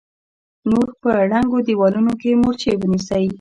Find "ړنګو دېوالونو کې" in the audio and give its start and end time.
1.29-2.39